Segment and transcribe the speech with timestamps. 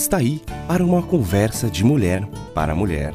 [0.00, 3.12] Está aí para uma conversa de mulher para mulher.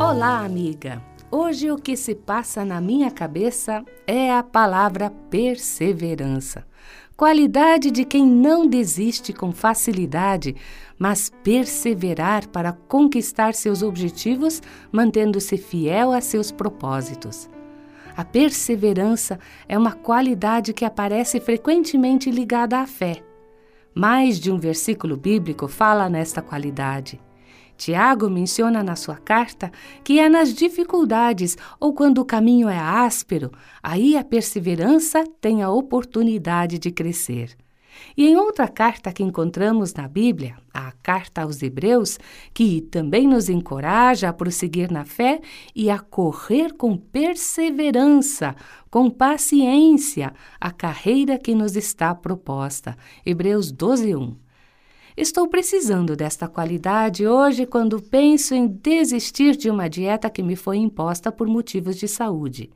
[0.00, 1.00] Olá, amiga!
[1.30, 6.66] Hoje o que se passa na minha cabeça é a palavra perseverança.
[7.16, 10.56] Qualidade de quem não desiste com facilidade,
[11.00, 14.60] mas perseverar para conquistar seus objetivos,
[14.92, 17.48] mantendo-se fiel a seus propósitos.
[18.14, 23.24] A perseverança é uma qualidade que aparece frequentemente ligada à fé.
[23.94, 27.18] Mais de um versículo bíblico fala nesta qualidade.
[27.78, 29.72] Tiago menciona na sua carta
[30.04, 33.50] que é nas dificuldades ou quando o caminho é áspero,
[33.82, 37.56] aí a perseverança tem a oportunidade de crescer.
[38.16, 42.18] E em outra carta que encontramos na Bíblia, a carta aos Hebreus,
[42.52, 45.40] que também nos encoraja a prosseguir na fé
[45.74, 48.54] e a correr com perseverança,
[48.90, 52.96] com paciência, a carreira que nos está proposta.
[53.24, 54.36] Hebreus 12, 1.
[55.16, 60.78] Estou precisando desta qualidade hoje quando penso em desistir de uma dieta que me foi
[60.78, 62.70] imposta por motivos de saúde.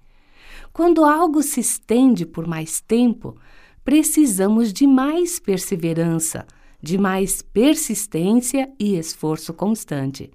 [0.73, 3.37] Quando algo se estende por mais tempo,
[3.85, 6.47] precisamos de mais perseverança,
[6.83, 10.31] de mais persistência e esforço constante.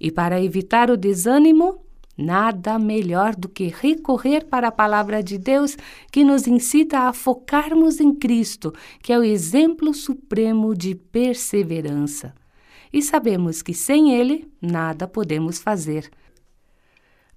[0.00, 1.80] E para evitar o desânimo,
[2.20, 5.76] Nada melhor do que recorrer para a palavra de Deus
[6.10, 12.34] que nos incita a focarmos em Cristo, que é o exemplo supremo de perseverança.
[12.92, 16.10] E sabemos que sem Ele nada podemos fazer.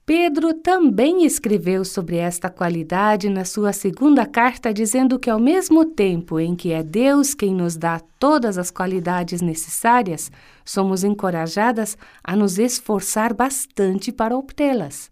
[0.04, 6.40] Pedro também escreveu sobre esta qualidade na sua segunda carta, dizendo que, ao mesmo tempo
[6.40, 10.32] em que é Deus quem nos dá todas as qualidades necessárias,
[10.66, 15.12] somos encorajadas a nos esforçar bastante para obtê-las.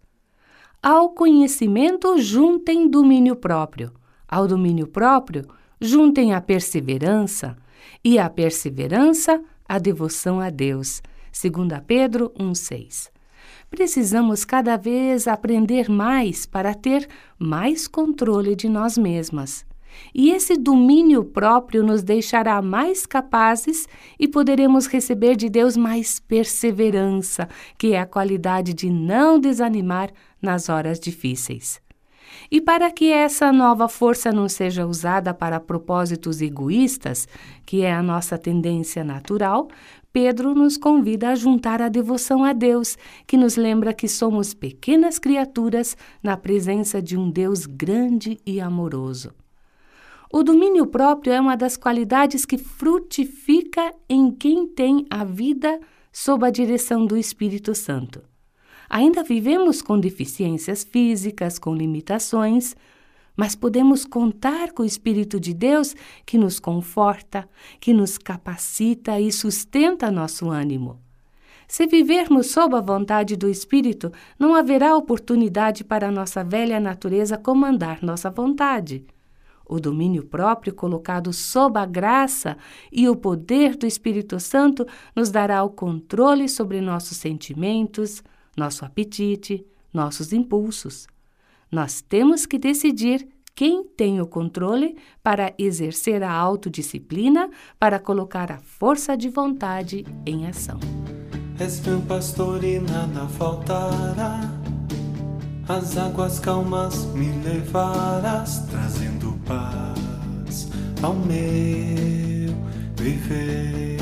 [0.82, 3.92] Ao conhecimento, juntem domínio próprio.
[4.26, 5.46] Ao domínio próprio,
[5.80, 7.56] juntem a perseverança.
[8.04, 11.00] E a perseverança, a devoção a Deus.
[11.32, 13.19] 2 Pedro 1,6
[13.70, 17.08] precisamos cada vez aprender mais para ter
[17.38, 19.64] mais controle de nós mesmas.
[20.14, 23.86] E esse domínio próprio nos deixará mais capazes
[24.18, 30.68] e poderemos receber de Deus mais perseverança, que é a qualidade de não desanimar nas
[30.68, 31.80] horas difíceis.
[32.50, 37.28] E para que essa nova força não seja usada para propósitos egoístas,
[37.66, 39.68] que é a nossa tendência natural,
[40.12, 45.18] Pedro nos convida a juntar a devoção a Deus, que nos lembra que somos pequenas
[45.18, 49.32] criaturas na presença de um Deus grande e amoroso.
[50.32, 55.80] O domínio próprio é uma das qualidades que frutifica em quem tem a vida
[56.12, 58.22] sob a direção do Espírito Santo.
[58.88, 62.74] Ainda vivemos com deficiências físicas, com limitações,
[63.36, 65.94] mas podemos contar com o Espírito de Deus
[66.26, 67.48] que nos conforta,
[67.78, 70.98] que nos capacita e sustenta nosso ânimo.
[71.70, 77.38] Se vivermos sob a vontade do Espírito, não haverá oportunidade para a nossa velha natureza
[77.38, 79.06] comandar nossa vontade.
[79.64, 82.56] O domínio próprio colocado sob a graça
[82.90, 88.20] e o poder do Espírito Santo nos dará o controle sobre nossos sentimentos,
[88.56, 89.64] nosso apetite,
[89.94, 91.06] nossos impulsos.
[91.70, 97.48] Nós temos que decidir quem tem o controle para exercer a autodisciplina,
[97.78, 100.80] para colocar a força de vontade em ação.
[101.58, 104.40] És meu pastor e nada faltará.
[105.68, 110.68] As águas calmas me levarás, trazendo paz
[111.02, 112.54] ao meu
[112.96, 114.00] viver.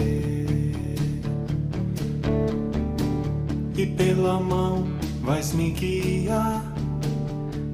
[3.77, 4.87] E pela mão
[5.23, 6.68] vais me guiar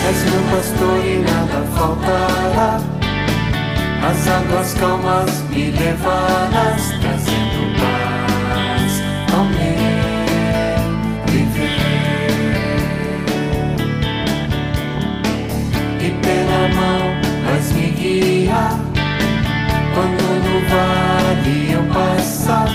[0.09, 2.79] És meu pastor e nada faltará.
[4.09, 8.91] As águas calmas me levarás, trazendo paz
[9.35, 10.79] ao meu
[11.27, 12.31] viver.
[16.01, 17.03] E pela mão
[17.45, 18.79] vais me guiar
[19.94, 22.69] quando no vale eu passar.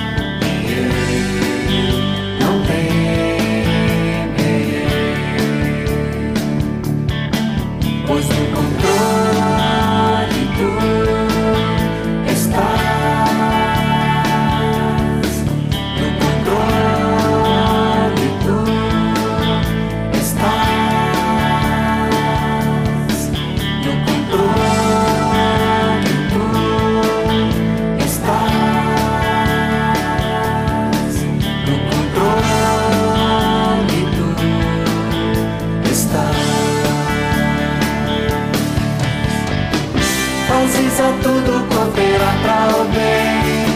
[40.94, 43.66] Fazes a tudo cooperar para o bem,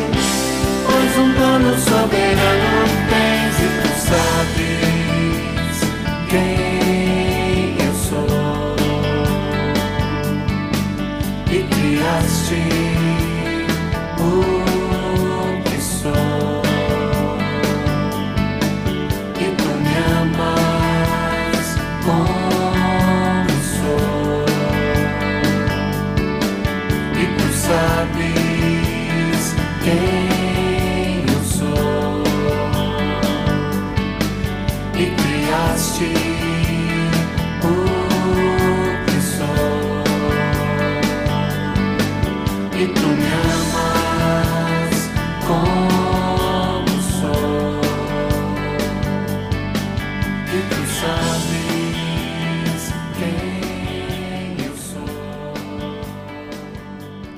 [0.86, 2.67] pois um plano soberano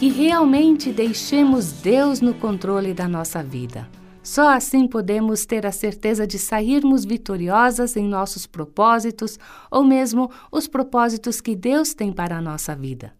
[0.01, 3.87] Que realmente deixemos Deus no controle da nossa vida.
[4.23, 9.39] Só assim podemos ter a certeza de sairmos vitoriosas em nossos propósitos
[9.71, 13.13] ou mesmo os propósitos que Deus tem para a nossa vida.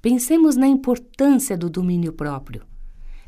[0.00, 2.62] Pensemos na importância do domínio próprio.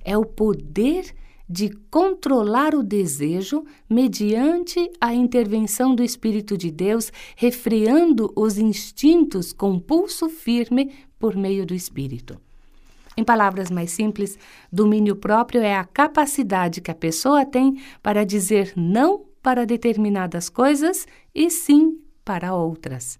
[0.05, 1.13] É o poder
[1.49, 9.81] de controlar o desejo mediante a intervenção do Espírito de Deus, refreando os instintos com
[9.81, 12.41] pulso firme por meio do Espírito.
[13.17, 14.39] Em palavras mais simples,
[14.73, 21.07] domínio próprio é a capacidade que a pessoa tem para dizer não para determinadas coisas
[21.35, 23.19] e sim para outras.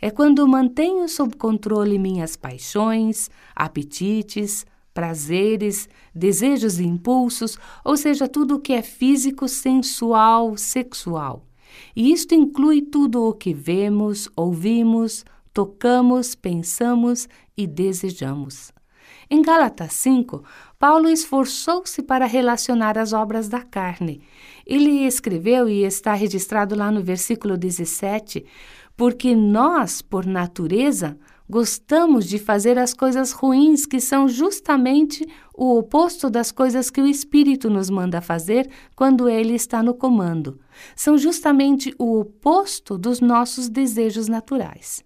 [0.00, 8.56] É quando mantenho sob controle minhas paixões, apetites, prazeres, desejos e impulsos, ou seja, tudo
[8.56, 11.46] o que é físico, sensual, sexual.
[11.96, 18.72] E isto inclui tudo o que vemos, ouvimos, tocamos, pensamos e desejamos.
[19.30, 20.42] Em Gálatas 5,
[20.78, 24.20] Paulo esforçou-se para relacionar as obras da carne.
[24.66, 28.44] Ele escreveu e está registrado lá no versículo 17:
[28.96, 31.18] Porque nós, por natureza,
[31.48, 37.06] gostamos de fazer as coisas ruins que são justamente o oposto das coisas que o
[37.06, 40.58] Espírito nos manda fazer quando ele está no comando.
[40.96, 45.04] São justamente o oposto dos nossos desejos naturais.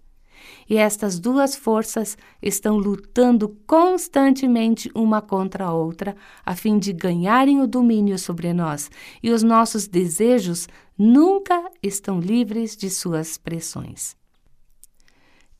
[0.69, 7.61] E estas duas forças estão lutando constantemente uma contra a outra, a fim de ganharem
[7.61, 8.91] o domínio sobre nós,
[9.23, 14.15] e os nossos desejos nunca estão livres de suas pressões.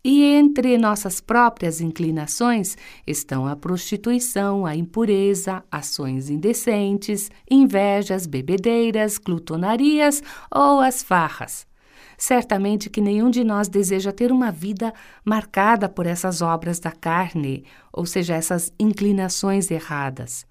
[0.03, 10.23] E entre nossas próprias inclinações estão a prostituição, a impureza, ações indecentes, invejas, bebedeiras, glutonarias
[10.49, 11.67] ou as farras.
[12.17, 14.91] Certamente que nenhum de nós deseja ter uma vida
[15.23, 20.45] marcada por essas obras da carne, ou seja, essas inclinações erradas.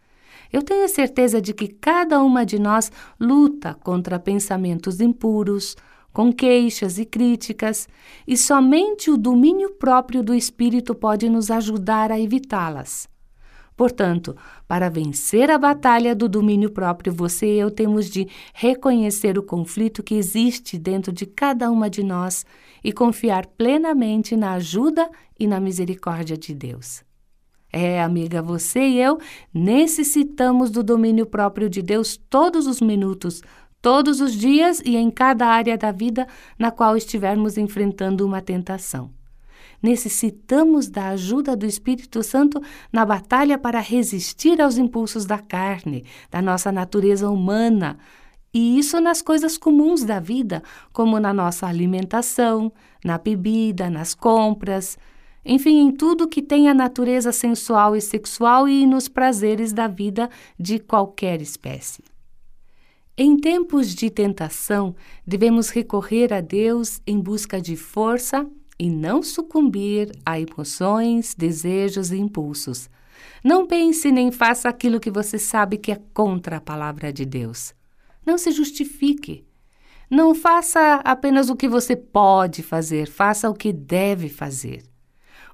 [0.53, 5.77] Eu tenho certeza de que cada uma de nós luta contra pensamentos impuros,
[6.13, 7.89] com queixas e críticas,
[8.27, 13.09] e somente o domínio próprio do Espírito pode nos ajudar a evitá-las.
[13.77, 14.35] Portanto,
[14.67, 20.03] para vencer a batalha do domínio próprio, você e eu temos de reconhecer o conflito
[20.03, 22.47] que existe dentro de cada uma de nós
[22.83, 27.05] e confiar plenamente na ajuda e na misericórdia de Deus.
[27.71, 29.19] É, amiga, você e eu
[29.53, 33.43] necessitamos do domínio próprio de Deus todos os minutos,
[33.83, 36.27] todos os dias e em cada área da vida
[36.59, 39.11] na qual estivermos enfrentando uma tentação.
[39.83, 42.61] Necessitamos da ajuda do Espírito Santo
[42.93, 47.99] na batalha para resistir aos impulsos da carne, da nossa natureza humana,
[48.53, 52.73] e isso nas coisas comuns da vida, como na nossa alimentação,
[53.05, 54.99] na bebida, nas compras.
[55.45, 60.29] enfim, em tudo que tem a natureza sensual e sexual e nos prazeres da vida
[60.59, 62.03] de qualquer espécie.
[63.15, 68.47] Em tempos de tentação, devemos recorrer a Deus em busca de força
[68.79, 72.91] e não sucumbir a emoções, desejos e impulsos.
[73.43, 77.75] Não pense nem faça aquilo que você sabe que é contra a palavra de Deus.
[78.25, 79.45] Não se justifique.
[80.11, 84.85] Não faça apenas o que você pode fazer, faça o que deve fazer.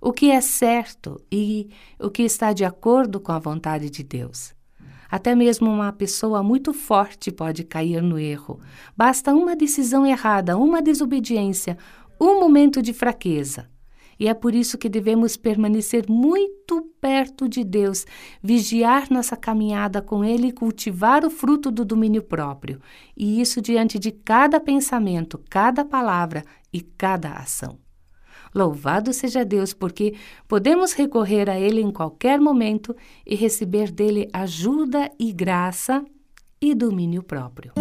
[0.01, 4.55] O que é certo e o que está de acordo com a vontade de Deus.
[5.13, 8.59] Até mesmo uma pessoa muito forte pode cair no erro.
[8.97, 11.77] Basta uma decisão errada, uma desobediência,
[12.23, 13.69] um momento de fraqueza.
[14.19, 18.07] E é por isso que devemos permanecer muito perto de Deus,
[18.41, 22.81] vigiar nossa caminhada com Ele e cultivar o fruto do domínio próprio.
[23.17, 27.81] E isso diante de cada pensamento, cada palavra e cada ação.
[28.55, 30.15] Louvado seja Deus, porque
[30.47, 32.95] podemos recorrer a Ele em qualquer momento
[33.27, 36.05] e receber dele ajuda e graça
[36.61, 37.73] e domínio próprio.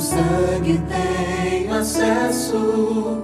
[0.00, 3.22] Sangue tem acesso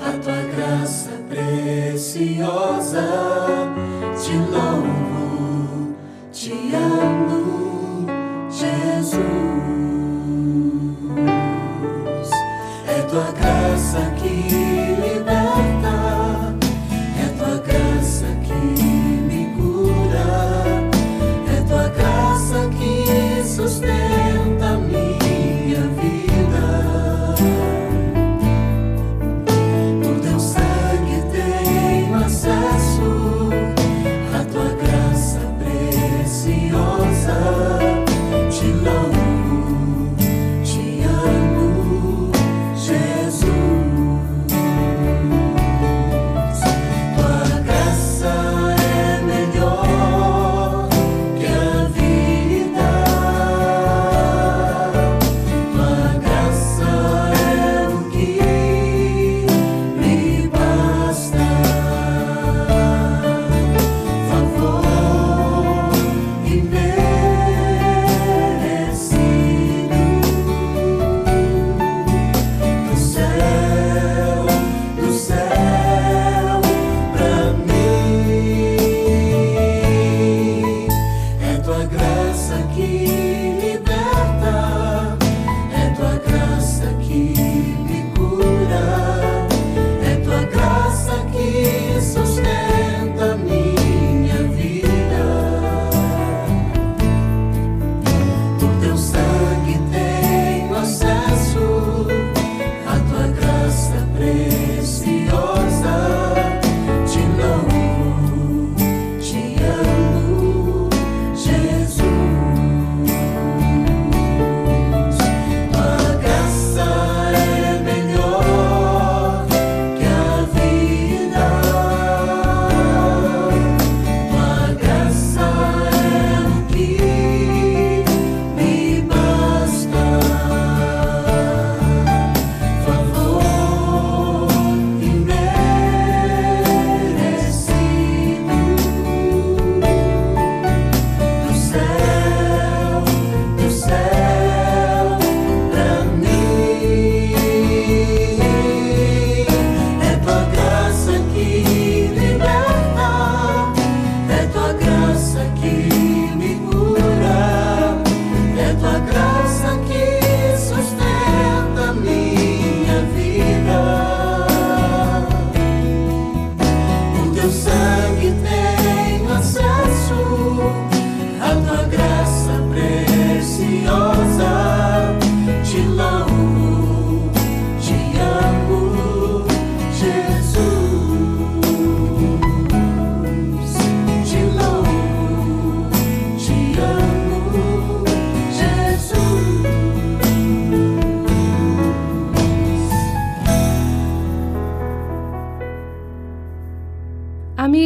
[0.00, 3.06] à tua graça preciosa.
[4.20, 5.94] Te louvo,
[6.32, 8.06] te amo,
[8.50, 9.20] Jesus.
[12.86, 14.63] É tua graça que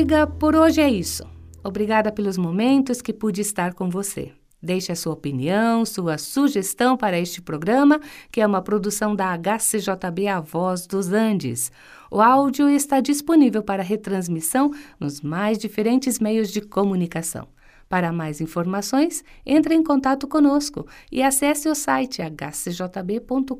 [0.09, 1.23] Amiga, por hoje é isso.
[1.62, 4.33] Obrigada pelos momentos que pude estar com você.
[4.62, 8.00] Deixe a sua opinião, sua sugestão para este programa,
[8.33, 11.71] que é uma produção da HCJB A Voz dos Andes.
[12.11, 17.47] O áudio está disponível para retransmissão nos mais diferentes meios de comunicação.
[17.87, 23.59] Para mais informações, entre em contato conosco e acesse o site hcjb.com.br.